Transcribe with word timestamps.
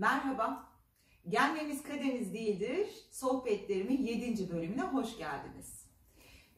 Merhaba, 0.00 0.68
Gelmemiz 1.28 1.82
kademiz 1.82 2.34
değildir. 2.34 2.88
Sohbetlerimin 3.10 4.02
7. 4.02 4.50
bölümüne 4.50 4.82
hoş 4.82 5.18
geldiniz. 5.18 5.86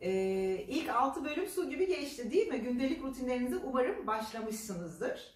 Ee, 0.01 0.65
ilk 0.69 0.89
6 0.89 1.25
bölüm 1.25 1.47
su 1.49 1.71
gibi 1.71 1.87
geçti 1.87 2.31
değil 2.31 2.49
mi? 2.49 2.59
Gündelik 2.59 3.03
rutinlerinize 3.03 3.57
umarım 3.57 4.07
başlamışsınızdır. 4.07 5.35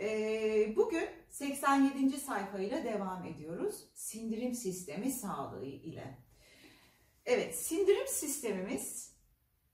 Ee, 0.00 0.72
bugün 0.76 1.08
87. 1.30 2.16
sayfayla 2.20 2.84
devam 2.84 3.24
ediyoruz. 3.24 3.84
Sindirim 3.94 4.54
sistemi 4.54 5.12
sağlığı 5.12 5.66
ile. 5.66 6.18
Evet, 7.26 7.58
sindirim 7.58 8.06
sistemimiz 8.06 9.16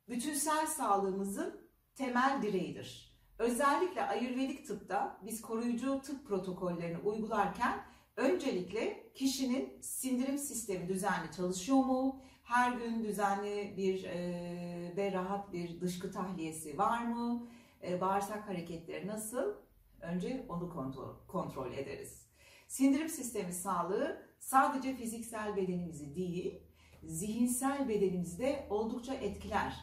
bütünsel 0.09 0.67
sağlığımızın 0.67 1.69
temel 1.95 2.43
direğidir. 2.43 3.14
Özellikle 3.39 4.03
Ayurvedik 4.07 4.67
tıpta 4.67 5.21
biz 5.25 5.43
koruyucu 5.43 6.01
tıp 6.01 6.27
protokollerini 6.27 6.99
uygularken 6.99 7.85
öncelikle 8.17 9.13
kişinin 9.15 9.81
sindirim 9.81 10.39
sistemi 10.39 10.89
düzenli 10.89 11.33
çalışıyor 11.37 11.79
mu? 11.79 12.23
Her 12.43 12.73
gün 12.73 13.05
düzenli 13.05 13.75
bir 13.77 14.05
e, 14.05 14.93
ve 14.97 15.13
rahat 15.13 15.53
bir 15.53 15.81
dışkı 15.81 16.13
tahliyesi 16.13 16.79
var 16.79 17.05
mı? 17.05 17.49
E, 17.83 18.01
bağırsak 18.01 18.49
hareketleri 18.49 19.07
nasıl? 19.07 19.55
Önce 20.01 20.47
onu 20.49 20.71
kontrol, 20.71 21.27
kontrol 21.29 21.73
ederiz. 21.73 22.27
Sindirim 22.69 23.09
sistemi 23.09 23.53
sağlığı 23.53 24.23
sadece 24.39 24.95
fiziksel 24.95 25.57
bedenimizi 25.57 26.15
değil, 26.15 26.63
zihinsel 27.03 27.89
bedenimizi 27.89 28.39
de 28.39 28.67
oldukça 28.71 29.15
etkiler. 29.15 29.77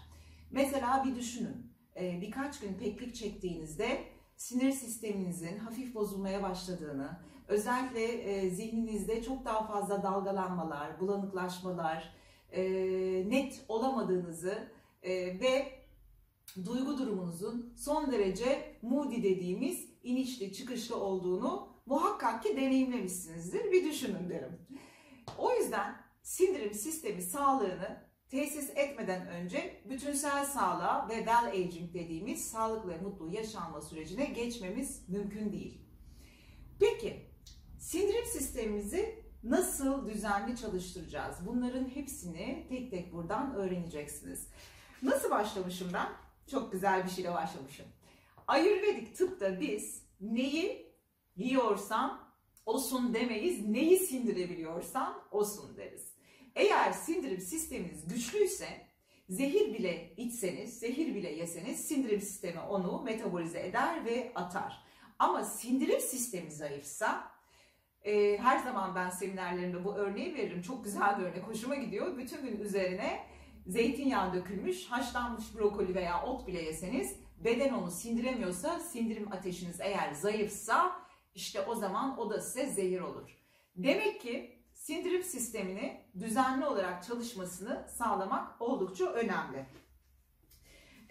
Mesela 0.52 1.06
bir 1.06 1.16
düşünün, 1.16 1.70
birkaç 1.95 2.59
gün 2.59 2.73
peklik 2.73 3.16
çektiğinizde 3.16 4.04
sinir 4.36 4.72
sisteminizin 4.72 5.58
hafif 5.58 5.95
bozulmaya 5.95 6.44
başladığını, 6.44 7.20
özellikle 7.48 8.04
e, 8.04 8.50
zihninizde 8.50 9.23
çok 9.23 9.45
daha 9.45 9.67
fazla 9.67 10.04
dalgalanmalar, 10.04 11.00
bulanıklaşmalar, 11.00 12.14
e, 12.52 12.64
net 13.30 13.66
olamadığınızı 13.67 14.72
ve 15.03 15.81
duygu 16.66 16.97
durumunuzun 16.97 17.73
son 17.78 18.12
derece 18.12 18.75
moody 18.81 19.23
dediğimiz 19.23 19.89
inişli 20.03 20.53
çıkışlı 20.53 20.95
olduğunu 20.95 21.67
muhakkak 21.86 22.44
ki 22.44 22.58
deneyimlemişsinizdir. 22.58 23.72
Bir 23.72 23.89
düşünün 23.89 24.30
derim. 24.30 24.59
O 25.38 25.53
yüzden 25.53 25.95
sindirim 26.23 26.73
sistemi 26.73 27.22
sağlığını 27.22 28.11
tesis 28.32 28.70
etmeden 28.76 29.28
önce 29.28 29.82
bütünsel 29.90 30.46
sağlığa 30.46 31.10
ve 31.10 31.16
well 31.16 31.46
aging 31.46 31.94
dediğimiz 31.94 32.52
sağlıklı 32.52 32.90
ve 32.90 32.98
mutlu 32.98 33.30
yaşanma 33.30 33.82
sürecine 33.82 34.26
geçmemiz 34.26 35.10
mümkün 35.10 35.52
değil. 35.52 35.82
Peki 36.80 37.30
sindirim 37.80 38.26
sistemimizi 38.26 39.24
nasıl 39.44 40.08
düzenli 40.08 40.58
çalıştıracağız? 40.58 41.36
Bunların 41.46 41.90
hepsini 41.90 42.66
tek 42.70 42.92
tek 42.92 43.14
buradan 43.14 43.56
öğreneceksiniz. 43.56 44.48
Nasıl 45.02 45.32
başlamışım 45.32 45.88
ben? 45.94 46.09
Çok 46.52 46.72
güzel 46.72 47.06
bir 47.06 47.09
şeyle 47.09 47.34
başlamışım. 47.34 47.86
Ayurvedik 48.48 49.18
tıpta 49.18 49.59
biz 49.59 50.06
neyi 50.22 50.96
yiyorsam 51.36 52.34
osun 52.66 53.14
demeyiz, 53.14 53.68
neyi 53.68 54.00
sindirebiliyorsam 54.00 55.28
osun 55.32 55.78
deriz. 55.78 56.20
Eğer 56.55 56.91
sindirim 56.91 57.41
sisteminiz 57.41 58.07
güçlüyse 58.07 58.67
zehir 59.30 59.73
bile 59.73 60.13
içseniz, 60.17 60.80
zehir 60.80 61.16
bile 61.16 61.30
yeseniz 61.31 61.88
sindirim 61.88 62.21
sistemi 62.21 62.59
onu 62.59 63.02
metabolize 63.03 63.59
eder 63.67 64.05
ve 64.05 64.31
atar. 64.35 64.83
Ama 65.19 65.44
sindirim 65.44 65.99
sistemi 65.99 66.52
zayıfsa 66.52 67.31
e, 68.03 68.38
her 68.38 68.57
zaman 68.57 68.95
ben 68.95 69.09
seminerlerimde 69.09 69.85
bu 69.85 69.95
örneği 69.95 70.35
veririm. 70.35 70.61
Çok 70.61 70.83
güzel 70.83 71.19
bir 71.19 71.23
örnek. 71.23 71.44
Hoşuma 71.44 71.75
gidiyor. 71.75 72.17
Bütün 72.17 72.41
gün 72.41 72.59
üzerine 72.59 73.19
zeytinyağı 73.67 74.33
dökülmüş, 74.33 74.85
haşlanmış 74.85 75.56
brokoli 75.56 75.95
veya 75.95 76.23
ot 76.23 76.47
bile 76.47 76.61
yeseniz 76.61 77.16
beden 77.38 77.73
onu 77.73 77.91
sindiremiyorsa, 77.91 78.79
sindirim 78.79 79.31
ateşiniz 79.31 79.81
eğer 79.81 80.11
zayıfsa 80.13 81.01
işte 81.35 81.61
o 81.61 81.75
zaman 81.75 82.19
o 82.19 82.29
da 82.29 82.41
size 82.41 82.66
zehir 82.66 83.01
olur. 83.01 83.38
Demek 83.75 84.22
ki 84.22 84.60
sindirim 84.81 85.24
sistemini 85.24 86.02
düzenli 86.19 86.66
olarak 86.66 87.03
çalışmasını 87.03 87.88
sağlamak 87.90 88.62
oldukça 88.62 89.06
önemli. 89.06 89.66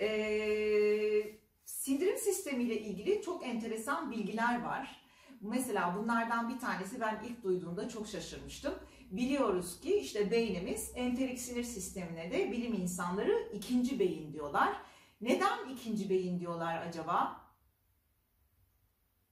Ee, 0.01 1.39
sindirim 1.65 2.19
sistemiyle 2.19 2.81
ilgili 2.81 3.23
çok 3.23 3.47
enteresan 3.47 4.11
bilgiler 4.11 4.63
var. 4.63 5.01
Mesela 5.41 5.97
bunlardan 5.99 6.49
bir 6.49 6.59
tanesi 6.59 7.01
ben 7.01 7.23
ilk 7.29 7.45
duyduğumda 7.45 7.89
çok 7.89 8.09
şaşırmıştım. 8.09 8.75
Biliyoruz 9.11 9.81
ki 9.81 9.97
işte 9.97 10.31
beynimiz 10.31 10.93
enterik 10.95 11.41
sinir 11.41 11.65
sistemine 11.65 12.33
de 12.33 12.53
bilim 12.53 12.75
insanları 12.75 13.51
ikinci 13.53 13.99
beyin 13.99 14.33
diyorlar. 14.33 14.77
Neden 15.21 15.69
ikinci 15.69 16.11
beyin 16.11 16.41
diyorlar 16.41 16.87
acaba? 16.87 17.41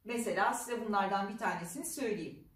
Mesela 0.04 0.54
size 0.54 0.86
bunlardan 0.86 1.28
bir 1.28 1.38
tanesini 1.38 1.86
söyleyeyim. 1.86 2.47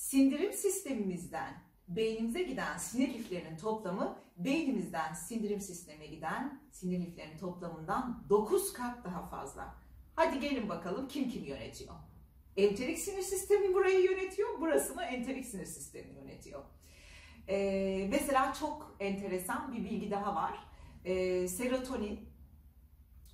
Sindirim 0.00 0.52
sistemimizden 0.52 1.62
beynimize 1.88 2.42
giden 2.42 2.78
sinir 2.78 3.14
liflerinin 3.14 3.56
toplamı 3.56 4.18
beynimizden 4.36 5.12
sindirim 5.12 5.60
sistemine 5.60 6.06
giden 6.06 6.62
sinir 6.70 7.00
liflerinin 7.00 7.38
toplamından 7.38 8.24
9 8.28 8.72
kat 8.72 9.04
daha 9.04 9.26
fazla. 9.26 9.74
Hadi 10.16 10.40
gelin 10.40 10.68
bakalım 10.68 11.08
kim 11.08 11.28
kim 11.28 11.44
yönetiyor? 11.44 11.94
Enterik 12.56 12.98
sinir 12.98 13.22
sistemi 13.22 13.74
burayı 13.74 14.00
yönetiyor, 14.00 14.48
burası 14.60 14.94
mı 14.94 15.02
enterik 15.02 15.46
sinir 15.46 15.66
sistemi 15.66 16.14
yönetiyor. 16.14 16.62
Ee, 17.48 18.06
mesela 18.10 18.52
çok 18.60 18.96
enteresan 19.00 19.72
bir 19.72 19.84
bilgi 19.84 20.10
daha 20.10 20.34
var. 20.34 20.58
Ee, 21.04 21.48
serotonin, 21.48 22.28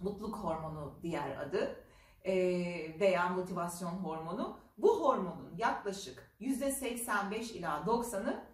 mutluluk 0.00 0.36
hormonu 0.36 0.98
diğer 1.02 1.36
adı 1.36 1.85
veya 3.00 3.28
motivasyon 3.28 3.92
hormonu. 3.92 4.58
Bu 4.78 5.00
hormonun 5.00 5.56
yaklaşık 5.56 6.36
%85 6.40 7.52
ila 7.52 7.76
90'ı 7.76 8.44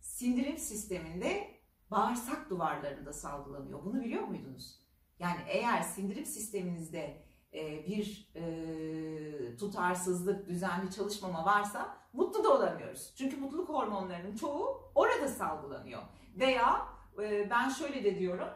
sindirim 0.00 0.58
sisteminde 0.58 1.54
bağırsak 1.90 2.50
duvarlarında 2.50 3.12
salgılanıyor. 3.12 3.84
Bunu 3.84 4.00
biliyor 4.00 4.22
muydunuz? 4.22 4.80
Yani 5.18 5.40
eğer 5.46 5.82
sindirim 5.82 6.26
sisteminizde 6.26 7.24
e, 7.54 7.86
bir 7.86 8.32
e, 8.34 9.56
tutarsızlık, 9.56 10.48
düzenli 10.48 10.90
çalışmama 10.90 11.44
varsa 11.44 11.96
mutlu 12.12 12.44
da 12.44 12.50
olamıyoruz. 12.50 13.14
Çünkü 13.18 13.36
mutluluk 13.36 13.68
hormonlarının 13.68 14.36
çoğu 14.36 14.90
orada 14.94 15.28
salgılanıyor. 15.28 16.02
Veya 16.36 16.88
e, 17.22 17.50
ben 17.50 17.68
şöyle 17.68 18.04
de 18.04 18.18
diyorum 18.18 18.48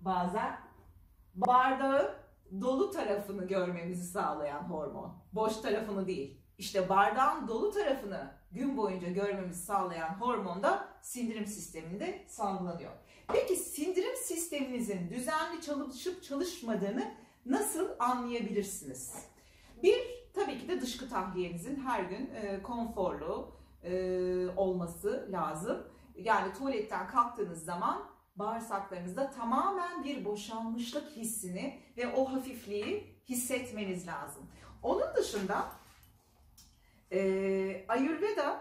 bazen 0.00 0.60
bardağı 1.34 2.19
dolu 2.60 2.90
tarafını 2.90 3.46
görmemizi 3.46 4.04
sağlayan 4.04 4.62
hormon. 4.62 5.12
Boş 5.32 5.56
tarafını 5.56 6.06
değil. 6.06 6.40
İşte 6.58 6.88
bardağın 6.88 7.48
dolu 7.48 7.70
tarafını 7.70 8.32
gün 8.52 8.76
boyunca 8.76 9.08
görmemizi 9.08 9.62
sağlayan 9.62 10.08
hormon 10.08 10.62
da 10.62 10.88
sindirim 11.02 11.46
sisteminde 11.46 12.24
salgılanıyor. 12.28 12.92
Peki 13.32 13.56
sindirim 13.56 14.16
sisteminizin 14.16 15.10
düzenli 15.10 15.60
çalışıp 15.60 16.22
çalışmadığını 16.22 17.14
nasıl 17.46 17.88
anlayabilirsiniz? 17.98 19.14
Bir, 19.82 19.98
tabii 20.34 20.58
ki 20.58 20.68
de 20.68 20.80
dışkı 20.80 21.08
tahliyenizin 21.08 21.76
her 21.76 22.04
gün 22.04 22.30
e, 22.34 22.62
konforlu 22.62 23.52
e, 23.82 23.92
olması 24.56 25.28
lazım. 25.32 25.86
Yani 26.16 26.52
tuvaletten 26.52 27.08
kalktığınız 27.08 27.64
zaman 27.64 28.02
bağırsaklarınızda 28.40 29.30
tamamen 29.30 30.04
bir 30.04 30.24
boşalmışlık 30.24 31.10
hissini 31.10 31.80
ve 31.96 32.08
o 32.08 32.32
hafifliği 32.32 33.14
hissetmeniz 33.28 34.06
lazım. 34.06 34.46
Onun 34.82 35.14
dışında 35.16 35.72
e, 37.12 37.84
Ayurveda 37.88 38.60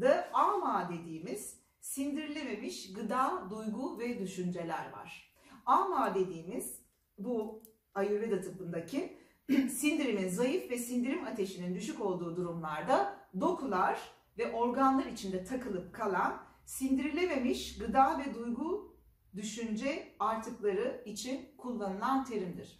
da 0.00 0.30
ama 0.32 0.90
dediğimiz 0.92 1.60
sindirilememiş 1.80 2.92
gıda, 2.92 3.46
duygu 3.50 3.98
ve 3.98 4.18
düşünceler 4.18 4.90
var. 4.92 5.34
Ama 5.66 6.14
dediğimiz 6.14 6.80
bu 7.18 7.62
Ayurveda 7.94 8.40
tıbbındaki 8.40 9.18
sindirimin 9.70 10.28
zayıf 10.28 10.70
ve 10.70 10.78
sindirim 10.78 11.26
ateşinin 11.26 11.74
düşük 11.74 12.00
olduğu 12.00 12.36
durumlarda 12.36 13.16
dokular 13.40 14.00
ve 14.38 14.52
organlar 14.52 15.04
içinde 15.04 15.44
takılıp 15.44 15.94
kalan 15.94 16.42
sindirilememiş 16.64 17.78
gıda 17.78 18.18
ve 18.18 18.34
duygu 18.34 18.89
düşünce 19.36 20.14
artıkları 20.18 21.02
için 21.06 21.48
kullanılan 21.58 22.24
terimdir. 22.24 22.78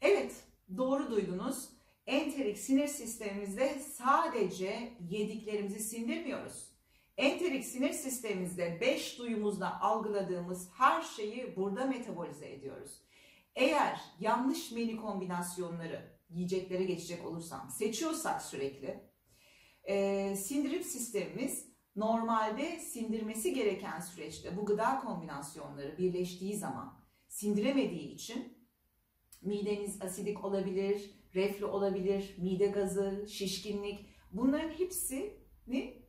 Evet, 0.00 0.44
doğru 0.76 1.10
duydunuz. 1.10 1.68
Enterik 2.06 2.58
sinir 2.58 2.86
sistemimizde 2.86 3.78
sadece 3.78 4.92
yediklerimizi 5.10 5.80
sindirmiyoruz. 5.80 6.68
Enterik 7.16 7.64
sinir 7.64 7.92
sistemimizde 7.92 8.78
beş 8.80 9.18
duyumuzla 9.18 9.80
algıladığımız 9.80 10.70
her 10.74 11.02
şeyi 11.02 11.56
burada 11.56 11.84
metabolize 11.84 12.52
ediyoruz. 12.52 12.90
Eğer 13.54 14.00
yanlış 14.20 14.72
menü 14.72 14.96
kombinasyonları 14.96 16.18
yiyeceklere 16.30 16.84
geçecek 16.84 17.26
olursam 17.26 17.70
seçiyorsak 17.70 18.42
sürekli 18.42 19.08
Ee, 19.88 20.36
sindirim 20.36 20.82
sistemimiz 20.82 21.68
normalde 21.98 22.78
sindirmesi 22.78 23.54
gereken 23.54 24.00
süreçte 24.00 24.56
bu 24.56 24.66
gıda 24.66 25.00
kombinasyonları 25.00 25.98
birleştiği 25.98 26.56
zaman 26.56 26.98
sindiremediği 27.28 28.14
için 28.14 28.58
mideniz 29.42 30.02
asidik 30.02 30.44
olabilir, 30.44 31.10
reflü 31.34 31.64
olabilir, 31.64 32.34
mide 32.38 32.66
gazı, 32.66 33.26
şişkinlik 33.28 34.06
bunların 34.32 34.70
hepsini 34.70 36.02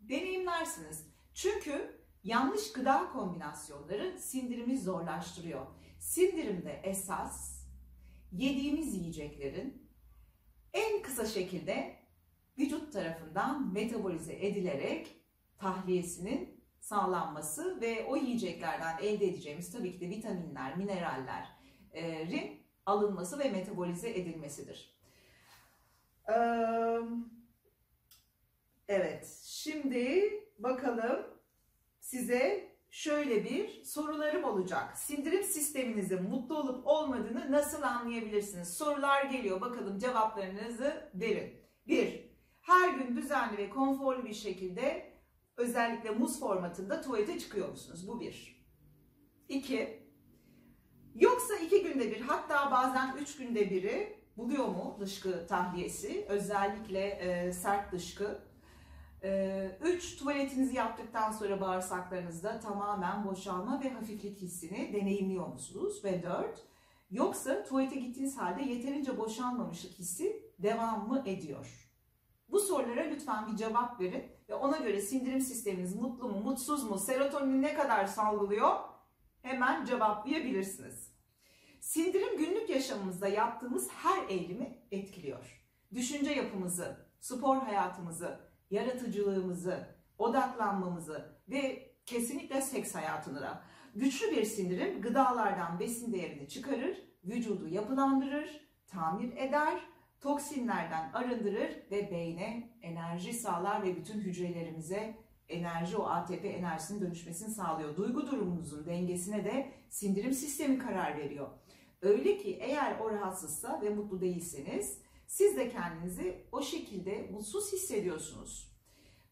deneyimlersiniz. 0.00 1.06
Çünkü 1.34 2.00
yanlış 2.22 2.72
gıda 2.72 3.08
kombinasyonları 3.12 4.18
sindirimi 4.18 4.78
zorlaştırıyor. 4.78 5.66
Sindirimde 5.98 6.80
esas 6.84 7.66
yediğimiz 8.32 8.94
yiyeceklerin 8.94 9.90
en 10.72 11.02
kısa 11.02 11.26
şekilde 11.26 11.96
vücut 12.58 12.92
tarafından 12.92 13.72
metabolize 13.72 14.46
edilerek 14.46 15.15
tahliyesinin 15.58 16.60
sağlanması 16.80 17.80
ve 17.80 18.06
o 18.06 18.16
yiyeceklerden 18.16 18.98
elde 18.98 19.26
edeceğimiz 19.26 19.72
tabii 19.72 19.92
ki 19.92 20.00
de 20.00 20.08
vitaminler, 20.08 20.76
minerallerin 20.76 22.62
alınması 22.86 23.38
ve 23.38 23.50
metabolize 23.50 24.10
edilmesidir. 24.10 24.96
Evet, 28.88 29.26
şimdi 29.44 30.30
bakalım 30.58 31.26
size 32.00 32.72
şöyle 32.90 33.44
bir 33.44 33.84
sorularım 33.84 34.44
olacak. 34.44 34.98
Sindirim 34.98 35.42
sisteminizin 35.42 36.22
mutlu 36.22 36.58
olup 36.58 36.86
olmadığını 36.86 37.52
nasıl 37.52 37.82
anlayabilirsiniz? 37.82 38.74
Sorular 38.74 39.24
geliyor. 39.24 39.60
Bakalım 39.60 39.98
cevaplarınızı 39.98 41.10
verin. 41.14 41.60
1. 41.86 42.26
Her 42.60 42.88
gün 42.88 43.16
düzenli 43.16 43.58
ve 43.58 43.70
konforlu 43.70 44.24
bir 44.24 44.34
şekilde 44.34 45.15
özellikle 45.56 46.10
muz 46.10 46.40
formatında 46.40 47.00
tuvalete 47.00 47.38
çıkıyor 47.38 47.68
musunuz? 47.68 48.08
Bu 48.08 48.20
bir. 48.20 48.66
2. 49.48 50.06
Yoksa 51.14 51.54
iki 51.56 51.82
günde 51.82 52.10
bir 52.10 52.20
hatta 52.20 52.70
bazen 52.70 53.16
üç 53.16 53.36
günde 53.36 53.70
biri 53.70 54.16
buluyor 54.36 54.66
mu 54.66 54.96
dışkı 55.00 55.46
tahliyesi? 55.46 56.26
Özellikle 56.28 57.08
e, 57.08 57.52
sert 57.52 57.92
dışkı. 57.92 58.38
E, 59.22 59.70
üç, 59.82 60.16
tuvaletinizi 60.18 60.76
yaptıktan 60.76 61.32
sonra 61.32 61.60
bağırsaklarınızda 61.60 62.60
tamamen 62.60 63.24
boşalma 63.24 63.80
ve 63.84 63.90
hafiflik 63.90 64.38
hissini 64.38 64.92
deneyimliyor 64.92 65.46
musunuz? 65.46 66.04
Ve 66.04 66.22
dört, 66.22 66.62
yoksa 67.10 67.64
tuvalete 67.64 68.00
gittiğiniz 68.00 68.38
halde 68.38 68.62
yeterince 68.62 69.18
boşalmamışlık 69.18 69.92
hissi 69.92 70.52
devam 70.58 71.08
mı 71.08 71.22
ediyor? 71.26 71.85
Bu 72.48 72.60
sorulara 72.60 73.00
lütfen 73.00 73.46
bir 73.46 73.56
cevap 73.56 74.00
verin 74.00 74.24
ve 74.48 74.54
ona 74.54 74.76
göre 74.76 75.00
sindirim 75.00 75.40
sisteminiz 75.40 75.96
mutlu 75.96 76.28
mu, 76.28 76.40
mutsuz 76.40 76.90
mu, 76.90 76.98
serotonin 76.98 77.62
ne 77.62 77.74
kadar 77.74 78.06
salgılıyor 78.06 78.74
hemen 79.42 79.84
cevaplayabilirsiniz. 79.84 81.12
Sindirim 81.80 82.38
günlük 82.38 82.70
yaşamımızda 82.70 83.28
yaptığımız 83.28 83.90
her 83.90 84.28
eylemi 84.28 84.78
etkiliyor. 84.90 85.66
Düşünce 85.94 86.30
yapımızı, 86.30 86.96
spor 87.20 87.56
hayatımızı, 87.56 88.40
yaratıcılığımızı, 88.70 89.96
odaklanmamızı 90.18 91.40
ve 91.48 91.92
kesinlikle 92.06 92.62
seks 92.62 92.94
hayatını 92.94 93.40
da. 93.40 93.62
Güçlü 93.94 94.30
bir 94.30 94.44
sindirim 94.44 95.02
gıdalardan 95.02 95.80
besin 95.80 96.12
değerini 96.12 96.48
çıkarır, 96.48 96.98
vücudu 97.24 97.68
yapılandırır, 97.68 98.68
tamir 98.86 99.36
eder, 99.36 99.80
toksinlerden 100.20 101.12
arındırır 101.12 101.70
ve 101.90 102.10
beyne 102.10 102.70
enerji 102.82 103.32
sağlar 103.32 103.82
ve 103.82 103.96
bütün 103.96 104.20
hücrelerimize 104.20 105.16
enerji, 105.48 105.96
o 105.96 106.04
ATP 106.04 106.44
enerjisinin 106.44 107.00
dönüşmesini 107.00 107.50
sağlıyor. 107.50 107.96
Duygu 107.96 108.26
durumunuzun 108.26 108.86
dengesine 108.86 109.44
de 109.44 109.72
sindirim 109.90 110.32
sistemi 110.32 110.78
karar 110.78 111.18
veriyor. 111.18 111.48
Öyle 112.02 112.38
ki 112.38 112.58
eğer 112.60 113.00
o 113.00 113.10
rahatsızsa 113.10 113.80
ve 113.82 113.90
mutlu 113.90 114.20
değilseniz 114.20 114.98
siz 115.26 115.56
de 115.56 115.68
kendinizi 115.68 116.46
o 116.52 116.62
şekilde 116.62 117.28
mutsuz 117.32 117.72
hissediyorsunuz. 117.72 118.76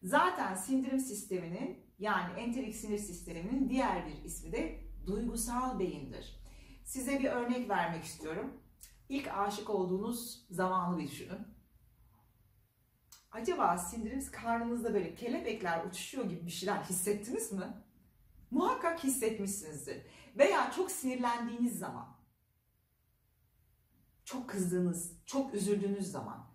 Zaten 0.02 0.54
sindirim 0.54 0.98
sisteminin 0.98 1.78
yani 1.98 2.40
enterik 2.40 2.74
sinir 2.74 2.98
sisteminin 2.98 3.68
diğer 3.68 4.06
bir 4.06 4.24
ismi 4.24 4.52
de 4.52 4.80
duygusal 5.06 5.78
beyindir. 5.78 6.40
Size 6.84 7.18
bir 7.18 7.24
örnek 7.24 7.68
vermek 7.68 8.04
istiyorum. 8.04 8.63
İlk 9.08 9.28
aşık 9.28 9.70
olduğunuz 9.70 10.46
zamanı 10.50 10.98
bir 10.98 11.08
düşünün. 11.08 11.46
Acaba 13.32 13.78
sindirim 13.78 14.24
karnınızda 14.32 14.94
böyle 14.94 15.14
kelebekler 15.14 15.84
uçuşuyor 15.84 16.24
gibi 16.24 16.46
bir 16.46 16.50
şeyler 16.50 16.82
hissettiniz 16.82 17.52
mi? 17.52 17.84
Muhakkak 18.50 19.04
hissetmişsinizdir. 19.04 20.02
Veya 20.38 20.70
çok 20.70 20.90
sinirlendiğiniz 20.90 21.78
zaman, 21.78 22.16
çok 24.24 24.50
kızdığınız, 24.50 25.12
çok 25.26 25.54
üzüldüğünüz 25.54 26.10
zaman, 26.10 26.46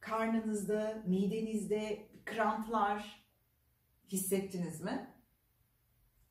karnınızda, 0.00 1.02
midenizde 1.06 2.08
kramplar 2.24 3.26
hissettiniz 4.08 4.80
mi? 4.80 5.14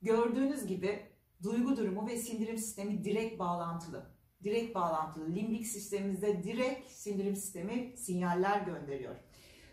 Gördüğünüz 0.02 0.68
gibi 0.68 1.12
duygu 1.44 1.78
durumu 1.78 2.08
ve 2.08 2.18
sindirim 2.18 2.58
sistemi 2.58 3.04
direkt 3.04 3.40
bağlantılı. 3.40 4.13
Direkt 4.44 4.76
bağlantılı. 4.76 5.36
Limbik 5.36 5.68
sistemimizde 5.68 6.44
direkt 6.44 6.92
sindirim 6.92 7.36
sistemi 7.36 7.94
sinyaller 7.98 8.62
gönderiyor. 8.62 9.16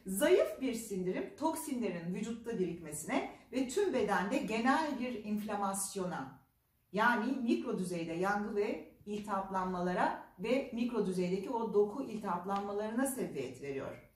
Zayıf 0.07 0.61
bir 0.61 0.75
sindirim 0.75 1.37
toksinlerin 1.39 2.15
vücutta 2.15 2.59
birikmesine 2.59 3.31
ve 3.53 3.69
tüm 3.69 3.95
bedende 3.95 4.39
genel 4.39 5.01
bir 5.01 5.25
inflamasyona 5.25 6.41
yani 6.93 7.33
mikro 7.33 7.79
düzeyde 7.79 8.13
yangı 8.13 8.57
ve 8.57 8.95
iltihaplanmalara 9.07 10.27
ve 10.39 10.71
mikro 10.75 11.07
düzeydeki 11.07 11.51
o 11.51 11.75
doku 11.75 12.03
iltihaplanmalarına 12.03 13.07
sebebiyet 13.07 13.63
veriyor. 13.63 14.11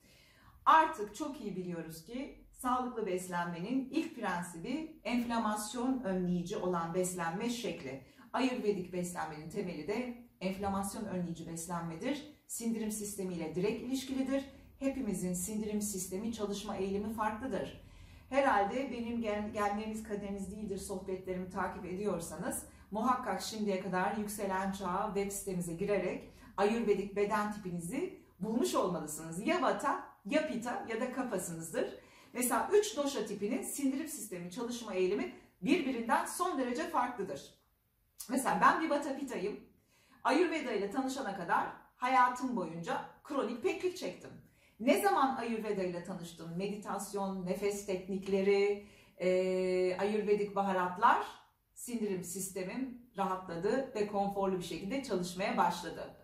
Artık 0.64 1.14
çok 1.14 1.40
iyi 1.40 1.56
biliyoruz 1.56 2.04
ki 2.04 2.46
sağlıklı 2.52 3.06
beslenmenin 3.06 3.88
ilk 3.90 4.16
prensibi 4.16 5.00
enflamasyon 5.04 6.02
önleyici 6.02 6.56
olan 6.56 6.94
beslenme 6.94 7.50
şekli. 7.50 8.02
Ayurvedik 8.32 8.92
beslenmenin 8.92 9.50
temeli 9.50 9.88
de 9.88 10.23
enflamasyon 10.44 11.04
önleyici 11.04 11.46
beslenmedir. 11.46 12.34
Sindirim 12.46 12.90
sistemiyle 12.90 13.54
direkt 13.54 13.82
ilişkilidir 13.82 14.44
hepimizin 14.78 15.34
sindirim 15.34 15.82
sistemi 15.82 16.32
çalışma 16.32 16.76
eğilimi 16.76 17.12
farklıdır. 17.12 17.84
Herhalde 18.30 18.92
benim 18.92 19.22
gel 19.22 19.50
gelmeniz 19.52 20.02
kaderiniz 20.02 20.50
değildir 20.50 20.78
sohbetlerimi 20.78 21.50
takip 21.50 21.84
ediyorsanız 21.84 22.62
muhakkak 22.90 23.42
şimdiye 23.42 23.80
kadar 23.80 24.16
yükselen 24.16 24.72
çağa 24.72 25.12
web 25.14 25.32
sitemize 25.32 25.74
girerek 25.74 26.30
ayurvedik 26.56 27.16
beden 27.16 27.52
tipinizi 27.52 28.18
bulmuş 28.40 28.74
olmalısınız. 28.74 29.46
Ya 29.46 29.62
vata, 29.62 30.06
ya 30.24 30.48
pita 30.48 30.86
ya 30.88 31.00
da 31.00 31.12
kapasınızdır. 31.12 31.98
Mesela 32.32 32.70
3 32.72 32.96
doşa 32.96 33.26
tipinin 33.26 33.62
sindirim 33.62 34.08
sistemi 34.08 34.50
çalışma 34.50 34.94
eğilimi 34.94 35.32
birbirinden 35.62 36.24
son 36.24 36.58
derece 36.58 36.88
farklıdır. 36.88 37.54
Mesela 38.30 38.58
ben 38.60 38.82
bir 38.82 38.90
vata 38.90 39.16
pitayım. 39.16 39.60
Ayurveda 40.24 40.72
ile 40.72 40.90
tanışana 40.90 41.36
kadar 41.36 41.66
hayatım 41.96 42.56
boyunca 42.56 43.00
kronik 43.24 43.62
peklik 43.62 43.96
çektim. 43.96 44.30
Ne 44.80 45.02
zaman 45.02 45.36
Ayurveda 45.36 45.82
ile 45.82 46.04
tanıştım? 46.04 46.56
Meditasyon, 46.56 47.46
nefes 47.46 47.86
teknikleri, 47.86 48.86
e, 49.18 49.28
Ayurvedik 49.98 50.56
baharatlar 50.56 51.26
sindirim 51.74 52.24
sistemim 52.24 53.10
rahatladı 53.16 53.92
ve 53.94 54.06
konforlu 54.06 54.58
bir 54.58 54.64
şekilde 54.64 55.02
çalışmaya 55.02 55.56
başladı. 55.56 56.16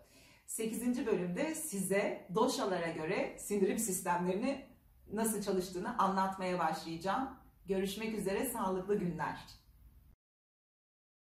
8. 0.47 1.05
bölümde 1.05 1.55
size 1.55 2.27
doşalara 2.35 2.87
göre 2.87 3.37
sindirim 3.39 3.79
sistemlerini 3.79 4.65
nasıl 5.13 5.41
çalıştığını 5.41 5.97
anlatmaya 5.97 6.59
başlayacağım. 6.59 7.29
Görüşmek 7.65 8.17
üzere, 8.17 8.45
sağlıklı 8.45 8.99
günler. 8.99 9.60